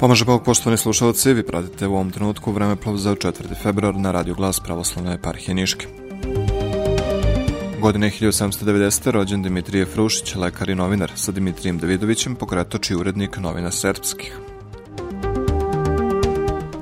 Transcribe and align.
Pomaže 0.00 0.24
Bog, 0.24 0.44
poštovani 0.44 0.78
slušalci, 0.78 1.32
vi 1.32 1.42
pratite 1.42 1.86
u 1.86 1.92
ovom 1.92 2.10
trenutku 2.10 2.52
vreme 2.52 2.76
plov 2.76 2.96
za 2.96 3.14
4. 3.14 3.62
februar 3.62 3.96
na 3.96 4.12
Radio 4.12 4.34
Glas 4.34 4.60
Pravoslavne 4.60 5.14
eparhije 5.14 5.54
Niške. 5.54 5.86
Godine 7.80 8.10
1790. 8.10 9.10
rođen 9.10 9.42
Dimitrije 9.42 9.86
Frušić, 9.86 10.34
lekar 10.34 10.70
i 10.70 10.74
novinar, 10.74 11.12
sa 11.14 11.32
Dimitrijem 11.32 11.78
Davidovićem, 11.78 12.34
pokretač 12.34 12.90
i 12.90 12.94
urednik 12.94 13.38
novina 13.38 13.70
srpskih. 13.70 14.38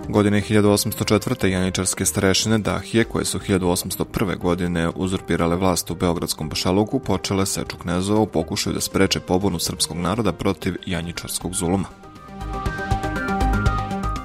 Godine 0.09 0.43
1804. 0.43 1.47
janičarske 1.47 2.05
starešine 2.05 2.59
Dahije, 2.59 3.05
koje 3.05 3.25
su 3.25 3.39
1801. 3.39 4.39
godine 4.39 4.89
uzurpirale 4.95 5.57
vlast 5.57 5.91
u 5.91 5.95
Beogradskom 5.95 6.49
Bašaluku, 6.49 6.99
počele 6.99 7.47
seču 7.47 7.77
knezova 7.83 8.21
u 8.21 8.27
pokušaju 8.27 8.75
da 8.75 8.81
spreče 8.81 9.21
pobunu 9.21 9.59
srpskog 9.59 9.97
naroda 9.97 10.33
protiv 10.33 10.75
janičarskog 10.87 11.55
zuluma. 11.55 12.08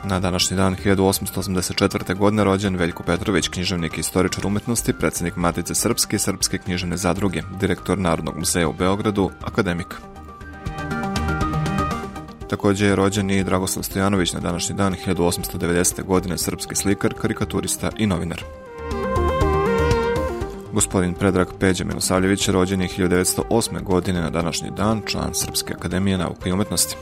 Na 0.06 0.20
današnji 0.20 0.58
dan 0.58 0.76
1884. 0.76 2.16
godine 2.16 2.44
rođen 2.44 2.76
Veljko 2.76 3.04
Petrović, 3.04 3.48
književnik 3.48 3.98
i 3.98 4.00
istoričar 4.00 4.48
umetnosti, 4.48 4.94
predsednik 4.94 5.36
Matice 5.36 5.76
Srpske 5.76 6.16
i 6.16 6.20
Srpske 6.20 6.58
književne 6.58 6.98
zadruge, 6.98 7.42
direktor 7.60 7.98
Narodnog 7.98 8.38
muzeja 8.38 8.68
u 8.68 8.74
Beogradu, 8.74 9.30
akademik. 9.42 9.96
Takođe 12.50 12.86
je 12.86 12.96
rođen 12.96 13.32
i 13.32 13.44
Dragoslav 13.44 13.84
Stojanović 13.84 14.34
na 14.34 14.40
današnji 14.40 14.76
dan 14.76 14.96
1890. 15.06 16.04
godine, 16.04 16.38
srpski 16.38 16.76
slikar, 16.76 17.14
karikaturista 17.14 17.90
i 17.98 18.08
novinar. 18.08 18.44
Gospodin 20.74 21.14
Predrag 21.14 21.48
Peđa 21.60 21.86
Milosavljević 21.86 22.48
rođen 22.48 22.82
je 22.82 22.88
1908. 22.88 23.84
godine 23.84 24.22
na 24.22 24.30
današnji 24.30 24.70
dan, 24.78 25.02
član 25.06 25.34
Srpske 25.34 25.74
akademije 25.74 26.18
nauke 26.18 26.50
i 26.50 26.54
umetnosti. 26.54 26.96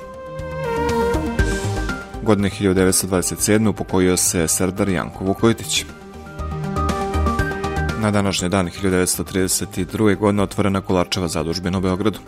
Godine 2.24 2.50
1927. 2.50 3.70
upokojio 3.70 4.18
se 4.18 4.48
Serdar 4.48 4.90
Janko 4.90 5.24
Vukojtić. 5.24 5.86
Na 8.02 8.12
današnji 8.12 8.50
dan 8.50 8.70
1932. 8.84 10.18
godine 10.18 10.44
otvorena 10.44 10.82
Kolarčeva 10.82 11.28
zadužbina 11.28 11.78
u 11.78 11.82
Beogradu. 11.82 12.20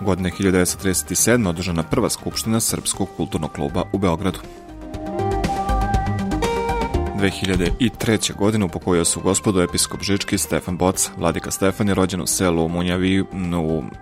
Godine 0.00 0.30
1937. 0.38 1.48
održana 1.48 1.82
prva 1.82 2.10
skupština 2.10 2.60
Srpskog 2.60 3.08
kulturnog 3.16 3.52
kluba 3.52 3.82
u 3.92 3.98
Beogradu. 3.98 4.38
2003. 7.26 8.34
godine 8.36 8.64
upokojio 8.64 9.04
su 9.04 9.20
gospodu 9.20 9.60
episkop 9.60 10.02
Žički 10.02 10.38
Stefan 10.38 10.76
Boca. 10.76 11.10
Vladika 11.16 11.50
Stefan 11.50 11.88
je 11.88 11.94
rođen 11.94 12.20
u 12.20 12.26
selu 12.26 12.68
Munjaviju, 12.68 13.26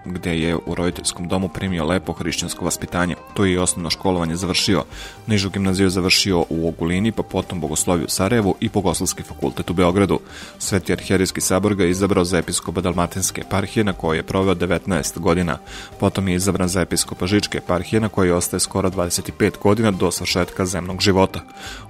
gde 0.05 0.39
je 0.39 0.56
u 0.56 0.75
roditeljskom 0.75 1.28
domu 1.28 1.48
primio 1.48 1.84
lepo 1.84 2.12
hrišćansko 2.12 2.64
vaspitanje. 2.64 3.14
Tu 3.34 3.45
je 3.45 3.52
i 3.52 3.58
osnovno 3.58 3.91
školovanje 3.91 4.36
završio. 4.36 4.84
Nižu 5.27 5.50
gimnaziju 5.50 5.91
završio 5.91 6.45
u 6.48 6.69
Ogulini, 6.69 7.12
pa 7.12 7.22
potom 7.22 7.61
bogosloviju 7.61 8.06
u 8.06 8.11
Sarajevu 8.11 8.56
i 8.61 8.69
bogoslovski 8.69 9.22
fakultet 9.22 9.70
u 9.70 9.75
Beogradu. 9.75 10.20
Sveti 10.58 10.92
arhijerijski 10.92 11.41
sabor 11.41 11.75
ga 11.75 11.84
je 11.84 11.91
izabrao 11.91 12.25
za 12.25 12.39
episkopa 12.39 12.80
Dalmatinske 12.80 13.41
eparhije 13.41 13.84
na 13.84 13.92
kojoj 13.92 14.19
je 14.19 14.22
proveo 14.22 14.55
19 14.55 15.19
godina. 15.19 15.58
Potom 16.00 16.28
je 16.28 16.34
izabran 16.34 16.69
za 16.69 16.80
episkopa 16.80 17.27
Žičke 17.27 17.58
eparhije 17.58 18.00
na 18.00 18.08
kojoj 18.08 18.33
ostaje 18.33 18.61
skoro 18.61 18.91
25 18.91 19.58
godina 19.62 19.91
do 19.91 20.11
svršetka 20.11 20.67
zemnog 20.67 21.00
života. 21.00 21.41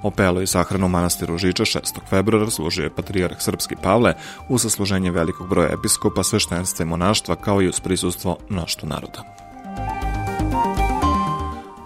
Opelo 0.03 0.41
i 0.41 0.47
sahranu 0.47 0.89
manastir 1.25 1.31
manastiru 1.31 1.39
Žiča 1.39 1.65
6. 1.65 2.09
februara 2.11 2.51
služio 2.51 2.85
je 2.85 2.95
patrijarh 2.95 3.37
Srpski 3.39 3.77
Pavle 3.83 4.15
u 4.49 4.59
sasluženje 4.59 5.11
velikog 5.11 5.49
broja 5.49 5.73
episkopa, 5.73 6.23
sveštenstva 6.23 6.83
i 6.83 6.89
monaštva 6.89 7.37
kao 7.37 7.63
i 7.63 7.69
uz 7.69 7.81
prisustvo 7.81 8.39
mnoštva 8.49 8.89
naroda. 8.89 9.23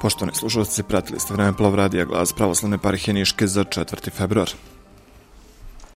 Poštovani 0.01 0.35
slušalci, 0.35 0.83
pratili 0.83 1.21
ste 1.21 1.35
vreme 1.35 1.57
plov 1.57 1.75
radija 1.75 2.05
glas 2.05 2.33
pravoslavne 2.33 2.79
parhije 2.79 3.15
Niške 3.15 3.47
za 3.47 3.65
4. 3.65 4.11
februar. 4.11 4.51